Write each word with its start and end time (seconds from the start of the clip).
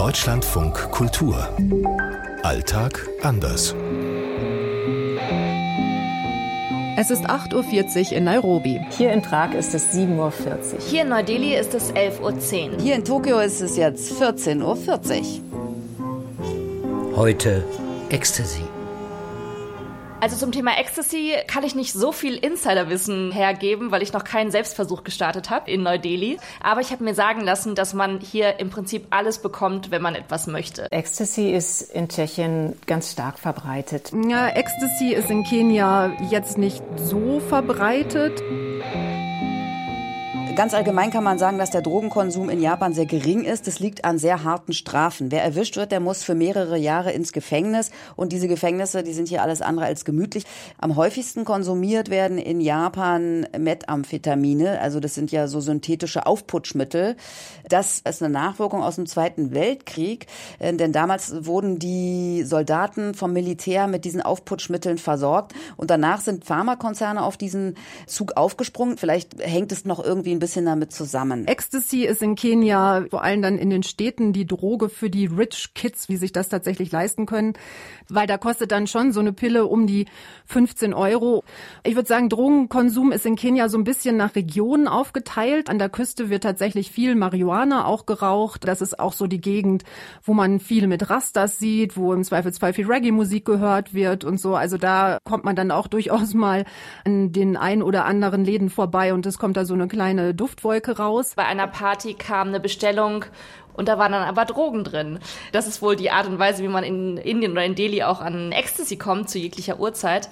Deutschlandfunk 0.00 0.90
Kultur. 0.92 1.36
Alltag 2.42 3.06
anders. 3.20 3.74
Es 6.96 7.10
ist 7.10 7.26
8.40 7.26 8.06
Uhr 8.06 8.12
in 8.16 8.24
Nairobi. 8.24 8.80
Hier 8.96 9.12
in 9.12 9.20
Prag 9.20 9.52
ist 9.52 9.74
es 9.74 9.92
7.40 9.92 10.16
Uhr. 10.16 10.32
Hier 10.88 11.02
in 11.02 11.10
Neu-Delhi 11.10 11.54
ist 11.54 11.74
es 11.74 11.92
11.10 11.92 12.22
Uhr. 12.22 12.32
Hier 12.80 12.94
in 12.94 13.04
Tokio 13.04 13.40
ist 13.40 13.60
es 13.60 13.76
jetzt 13.76 14.18
14.40 14.18 14.62
Uhr. 14.62 14.78
Heute 17.18 17.62
Ecstasy. 18.08 18.69
Also 20.20 20.36
zum 20.36 20.52
Thema 20.52 20.78
Ecstasy 20.78 21.34
kann 21.46 21.64
ich 21.64 21.74
nicht 21.74 21.94
so 21.94 22.12
viel 22.12 22.36
Insiderwissen 22.36 23.32
hergeben, 23.32 23.90
weil 23.90 24.02
ich 24.02 24.12
noch 24.12 24.22
keinen 24.22 24.50
Selbstversuch 24.50 25.02
gestartet 25.02 25.48
habe 25.48 25.70
in 25.70 25.82
Neu-Delhi. 25.82 26.38
Aber 26.62 26.82
ich 26.82 26.90
habe 26.92 27.02
mir 27.04 27.14
sagen 27.14 27.40
lassen, 27.40 27.74
dass 27.74 27.94
man 27.94 28.20
hier 28.20 28.60
im 28.60 28.68
Prinzip 28.68 29.06
alles 29.08 29.38
bekommt, 29.38 29.90
wenn 29.90 30.02
man 30.02 30.14
etwas 30.14 30.46
möchte. 30.46 30.92
Ecstasy 30.92 31.50
ist 31.50 31.80
in 31.80 32.08
Tschechien 32.08 32.76
ganz 32.86 33.12
stark 33.12 33.38
verbreitet. 33.38 34.12
Ja, 34.28 34.48
Ecstasy 34.48 35.14
ist 35.14 35.30
in 35.30 35.42
Kenia 35.42 36.12
jetzt 36.30 36.58
nicht 36.58 36.82
so 36.96 37.40
verbreitet. 37.40 38.42
Ganz 40.60 40.74
allgemein 40.74 41.10
kann 41.10 41.24
man 41.24 41.38
sagen, 41.38 41.56
dass 41.56 41.70
der 41.70 41.80
Drogenkonsum 41.80 42.50
in 42.50 42.60
Japan 42.60 42.92
sehr 42.92 43.06
gering 43.06 43.44
ist. 43.44 43.66
Das 43.66 43.80
liegt 43.80 44.04
an 44.04 44.18
sehr 44.18 44.44
harten 44.44 44.74
Strafen. 44.74 45.32
Wer 45.32 45.42
erwischt 45.42 45.78
wird, 45.78 45.90
der 45.90 46.00
muss 46.00 46.22
für 46.22 46.34
mehrere 46.34 46.76
Jahre 46.76 47.12
ins 47.12 47.32
Gefängnis. 47.32 47.90
Und 48.14 48.30
diese 48.32 48.46
Gefängnisse, 48.46 49.02
die 49.02 49.14
sind 49.14 49.28
hier 49.28 49.40
alles 49.40 49.62
andere 49.62 49.86
als 49.86 50.04
gemütlich. 50.04 50.44
Am 50.76 50.96
häufigsten 50.96 51.46
konsumiert 51.46 52.10
werden 52.10 52.36
in 52.36 52.60
Japan 52.60 53.46
Methamphetamine. 53.58 54.82
Also 54.82 55.00
das 55.00 55.14
sind 55.14 55.32
ja 55.32 55.48
so 55.48 55.60
synthetische 55.60 56.26
Aufputschmittel. 56.26 57.16
Das 57.66 58.00
ist 58.00 58.22
eine 58.22 58.30
Nachwirkung 58.30 58.82
aus 58.82 58.96
dem 58.96 59.06
Zweiten 59.06 59.54
Weltkrieg. 59.54 60.26
Äh, 60.58 60.74
denn 60.74 60.92
damals 60.92 61.46
wurden 61.46 61.78
die 61.78 62.42
Soldaten 62.42 63.14
vom 63.14 63.32
Militär 63.32 63.86
mit 63.86 64.04
diesen 64.04 64.20
Aufputschmitteln 64.20 64.98
versorgt. 64.98 65.54
Und 65.78 65.88
danach 65.88 66.20
sind 66.20 66.44
Pharmakonzerne 66.44 67.22
auf 67.22 67.38
diesen 67.38 67.78
Zug 68.06 68.36
aufgesprungen. 68.36 68.98
Vielleicht 68.98 69.38
hängt 69.38 69.72
es 69.72 69.86
noch 69.86 70.04
irgendwie 70.04 70.32
ein 70.32 70.38
bisschen 70.38 70.49
bisschen 70.50 70.66
damit 70.66 70.92
zusammen. 70.92 71.46
Ecstasy 71.46 72.04
ist 72.04 72.22
in 72.22 72.34
Kenia 72.34 73.04
vor 73.08 73.22
allem 73.22 73.40
dann 73.40 73.56
in 73.56 73.70
den 73.70 73.84
Städten 73.84 74.32
die 74.32 74.46
Droge 74.46 74.88
für 74.88 75.08
die 75.08 75.26
Rich 75.26 75.74
Kids, 75.74 76.08
wie 76.08 76.16
sich 76.16 76.32
das 76.32 76.48
tatsächlich 76.48 76.90
leisten 76.90 77.24
können, 77.24 77.52
weil 78.08 78.26
da 78.26 78.36
kostet 78.36 78.72
dann 78.72 78.88
schon 78.88 79.12
so 79.12 79.20
eine 79.20 79.32
Pille 79.32 79.66
um 79.66 79.86
die 79.86 80.06
15 80.46 80.92
Euro. 80.92 81.44
Ich 81.84 81.94
würde 81.94 82.08
sagen, 82.08 82.28
Drogenkonsum 82.28 83.12
ist 83.12 83.26
in 83.26 83.36
Kenia 83.36 83.68
so 83.68 83.78
ein 83.78 83.84
bisschen 83.84 84.16
nach 84.16 84.34
Regionen 84.34 84.88
aufgeteilt. 84.88 85.70
An 85.70 85.78
der 85.78 85.88
Küste 85.88 86.30
wird 86.30 86.42
tatsächlich 86.42 86.90
viel 86.90 87.14
Marihuana 87.14 87.84
auch 87.84 88.04
geraucht. 88.04 88.66
Das 88.66 88.80
ist 88.80 88.98
auch 88.98 89.12
so 89.12 89.28
die 89.28 89.40
Gegend, 89.40 89.84
wo 90.24 90.34
man 90.34 90.58
viel 90.58 90.88
mit 90.88 91.10
Rastas 91.10 91.60
sieht, 91.60 91.96
wo 91.96 92.12
im 92.12 92.24
Zweifelsfall 92.24 92.72
viel 92.72 92.90
Reggae-Musik 92.90 93.44
gehört 93.44 93.94
wird 93.94 94.24
und 94.24 94.40
so. 94.40 94.56
Also 94.56 94.78
da 94.78 95.18
kommt 95.22 95.44
man 95.44 95.54
dann 95.54 95.70
auch 95.70 95.86
durchaus 95.86 96.34
mal 96.34 96.64
an 97.04 97.30
den 97.30 97.56
ein 97.56 97.84
oder 97.84 98.04
anderen 98.04 98.44
Läden 98.44 98.68
vorbei 98.68 99.14
und 99.14 99.26
es 99.26 99.38
kommt 99.38 99.56
da 99.56 99.64
so 99.64 99.74
eine 99.74 99.86
kleine 99.86 100.29
Duftwolke 100.34 100.96
raus. 100.96 101.34
Bei 101.36 101.44
einer 101.44 101.66
Party 101.66 102.14
kam 102.14 102.48
eine 102.48 102.60
Bestellung 102.60 103.24
und 103.74 103.88
da 103.88 103.98
waren 103.98 104.12
dann 104.12 104.22
aber 104.22 104.44
Drogen 104.44 104.84
drin. 104.84 105.18
Das 105.52 105.66
ist 105.66 105.82
wohl 105.82 105.96
die 105.96 106.10
Art 106.10 106.26
und 106.26 106.38
Weise, 106.38 106.62
wie 106.62 106.68
man 106.68 106.84
in 106.84 107.16
Indien 107.16 107.52
oder 107.52 107.64
in 107.64 107.74
Delhi 107.74 108.02
auch 108.02 108.20
an 108.20 108.52
Ecstasy 108.52 108.96
kommt, 108.96 109.30
zu 109.30 109.38
jeglicher 109.38 109.80
Uhrzeit. 109.80 110.28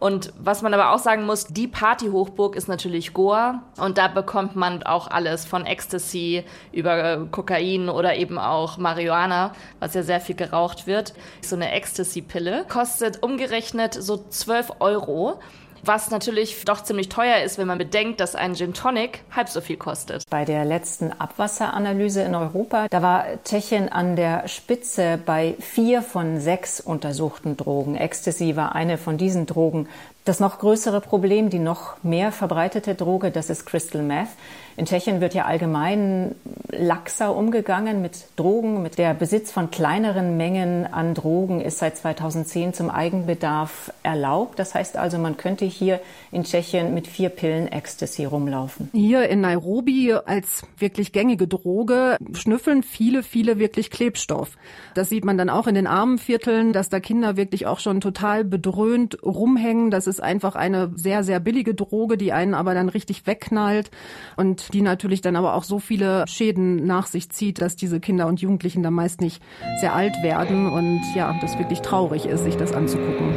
Und 0.00 0.32
was 0.38 0.60
man 0.60 0.74
aber 0.74 0.92
auch 0.92 0.98
sagen 0.98 1.24
muss, 1.24 1.46
die 1.46 1.66
Partyhochburg 1.66 2.56
ist 2.56 2.68
natürlich 2.68 3.14
Goa 3.14 3.62
und 3.78 3.96
da 3.96 4.08
bekommt 4.08 4.54
man 4.54 4.82
auch 4.82 5.08
alles 5.08 5.46
von 5.46 5.64
Ecstasy 5.64 6.44
über 6.72 7.26
Kokain 7.30 7.88
oder 7.88 8.14
eben 8.16 8.38
auch 8.38 8.76
Marihuana, 8.76 9.52
was 9.78 9.94
ja 9.94 10.02
sehr 10.02 10.20
viel 10.20 10.34
geraucht 10.34 10.86
wird. 10.86 11.14
So 11.40 11.56
eine 11.56 11.72
Ecstasy-Pille 11.72 12.66
kostet 12.68 13.22
umgerechnet 13.22 13.94
so 13.94 14.18
12 14.28 14.72
Euro 14.80 15.40
was 15.86 16.10
natürlich 16.10 16.64
doch 16.64 16.82
ziemlich 16.82 17.08
teuer 17.08 17.42
ist, 17.42 17.58
wenn 17.58 17.66
man 17.66 17.78
bedenkt, 17.78 18.20
dass 18.20 18.34
ein 18.34 18.54
Gin 18.54 18.74
Tonic 18.74 19.20
halb 19.30 19.48
so 19.48 19.60
viel 19.60 19.76
kostet. 19.76 20.24
Bei 20.30 20.44
der 20.44 20.64
letzten 20.64 21.12
Abwasseranalyse 21.12 22.22
in 22.22 22.34
Europa, 22.34 22.88
da 22.88 23.02
war 23.02 23.24
Tschechien 23.44 23.88
an 23.88 24.16
der 24.16 24.48
Spitze 24.48 25.18
bei 25.24 25.54
vier 25.60 26.02
von 26.02 26.40
sechs 26.40 26.80
untersuchten 26.80 27.56
Drogen. 27.56 27.96
Ecstasy 27.96 28.56
war 28.56 28.74
eine 28.74 28.98
von 28.98 29.16
diesen 29.16 29.46
Drogen. 29.46 29.88
Das 30.24 30.40
noch 30.40 30.58
größere 30.58 31.02
Problem, 31.02 31.50
die 31.50 31.58
noch 31.58 32.02
mehr 32.02 32.32
verbreitete 32.32 32.94
Droge, 32.94 33.30
das 33.30 33.50
ist 33.50 33.66
Crystal 33.66 34.02
Meth. 34.02 34.28
In 34.76 34.86
Tschechien 34.86 35.20
wird 35.20 35.34
ja 35.34 35.44
allgemein 35.44 36.34
laxer 36.70 37.36
umgegangen 37.36 38.02
mit 38.02 38.26
Drogen. 38.34 38.82
Mit 38.82 38.98
der 38.98 39.14
Besitz 39.14 39.52
von 39.52 39.70
kleineren 39.70 40.36
Mengen 40.36 40.92
an 40.92 41.14
Drogen 41.14 41.60
ist 41.60 41.78
seit 41.78 41.96
2010 41.96 42.74
zum 42.74 42.90
Eigenbedarf 42.90 43.92
erlaubt. 44.02 44.58
Das 44.58 44.74
heißt 44.74 44.96
also, 44.96 45.18
man 45.18 45.36
könnte 45.36 45.64
hier 45.64 46.00
in 46.32 46.42
Tschechien 46.42 46.92
mit 46.92 47.06
vier 47.06 47.28
Pillen 47.28 47.70
Ecstasy 47.70 48.24
rumlaufen. 48.24 48.88
Hier 48.92 49.28
in 49.28 49.42
Nairobi 49.42 50.14
als 50.14 50.62
wirklich 50.78 51.12
gängige 51.12 51.46
Droge 51.46 52.16
schnüffeln 52.32 52.82
viele, 52.82 53.22
viele 53.22 53.60
wirklich 53.60 53.90
Klebstoff. 53.90 54.56
Das 54.94 55.08
sieht 55.08 55.24
man 55.24 55.38
dann 55.38 55.50
auch 55.50 55.68
in 55.68 55.76
den 55.76 55.86
armen 55.86 56.18
Vierteln, 56.18 56.72
dass 56.72 56.88
da 56.88 56.98
Kinder 56.98 57.36
wirklich 57.36 57.66
auch 57.66 57.78
schon 57.78 58.00
total 58.00 58.42
bedröhnt 58.42 59.18
rumhängen. 59.22 59.92
Das 59.92 60.08
ist 60.14 60.22
einfach 60.22 60.54
eine 60.54 60.92
sehr, 60.94 61.24
sehr 61.24 61.40
billige 61.40 61.74
Droge, 61.74 62.16
die 62.16 62.32
einen 62.32 62.54
aber 62.54 62.74
dann 62.74 62.88
richtig 62.88 63.26
wegknallt. 63.26 63.90
Und 64.36 64.72
die 64.72 64.80
natürlich 64.80 65.20
dann 65.20 65.36
aber 65.36 65.54
auch 65.54 65.64
so 65.64 65.78
viele 65.78 66.24
Schäden 66.28 66.86
nach 66.86 67.06
sich 67.06 67.30
zieht, 67.30 67.60
dass 67.60 67.74
diese 67.74 67.98
Kinder 67.98 68.26
und 68.26 68.40
Jugendlichen 68.40 68.82
dann 68.82 68.94
meist 68.94 69.20
nicht 69.20 69.42
sehr 69.80 69.94
alt 69.94 70.22
werden 70.22 70.70
und 70.70 71.02
ja, 71.16 71.36
das 71.40 71.58
wirklich 71.58 71.80
traurig 71.80 72.26
ist, 72.26 72.44
sich 72.44 72.56
das 72.56 72.72
anzugucken. 72.72 73.34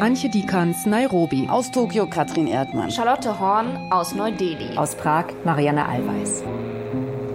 Antje 0.00 0.28
Dikans, 0.28 0.86
Nairobi. 0.86 1.48
Aus 1.48 1.70
Tokio 1.70 2.06
Katrin 2.06 2.48
Erdmann. 2.48 2.90
Charlotte 2.90 3.38
Horn 3.38 3.90
aus 3.90 4.14
Neu-Delhi. 4.14 4.76
Aus 4.76 4.94
Prag 4.96 5.26
Marianne 5.44 5.86
Allweis. 5.86 6.42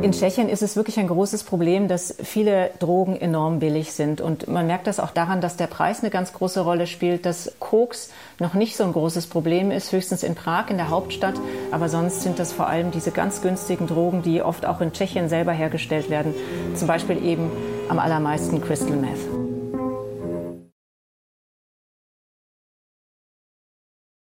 In 0.00 0.12
Tschechien 0.12 0.48
ist 0.48 0.62
es 0.62 0.76
wirklich 0.76 1.00
ein 1.00 1.08
großes 1.08 1.42
Problem, 1.42 1.88
dass 1.88 2.14
viele 2.22 2.70
Drogen 2.78 3.16
enorm 3.16 3.58
billig 3.58 3.92
sind. 3.92 4.20
Und 4.20 4.46
man 4.46 4.68
merkt 4.68 4.86
das 4.86 5.00
auch 5.00 5.10
daran, 5.10 5.40
dass 5.40 5.56
der 5.56 5.66
Preis 5.66 6.00
eine 6.00 6.10
ganz 6.10 6.32
große 6.32 6.60
Rolle 6.60 6.86
spielt, 6.86 7.26
dass 7.26 7.52
Koks 7.58 8.10
noch 8.38 8.54
nicht 8.54 8.76
so 8.76 8.84
ein 8.84 8.92
großes 8.92 9.26
Problem 9.26 9.72
ist, 9.72 9.90
höchstens 9.90 10.22
in 10.22 10.36
Prag, 10.36 10.70
in 10.70 10.76
der 10.76 10.90
Hauptstadt. 10.90 11.34
Aber 11.72 11.88
sonst 11.88 12.22
sind 12.22 12.38
das 12.38 12.52
vor 12.52 12.68
allem 12.68 12.92
diese 12.92 13.10
ganz 13.10 13.42
günstigen 13.42 13.88
Drogen, 13.88 14.22
die 14.22 14.40
oft 14.40 14.66
auch 14.66 14.80
in 14.80 14.92
Tschechien 14.92 15.28
selber 15.28 15.52
hergestellt 15.52 16.10
werden. 16.10 16.32
Zum 16.76 16.86
Beispiel 16.86 17.24
eben 17.24 17.50
am 17.88 17.98
allermeisten 17.98 18.60
Crystal 18.60 18.96
Meth. 18.96 19.47